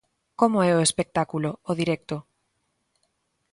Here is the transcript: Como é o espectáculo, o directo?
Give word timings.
Como 0.39 0.57
é 0.69 0.71
o 0.73 0.85
espectáculo, 0.87 1.49
o 1.69 1.71
directo? 1.79 2.17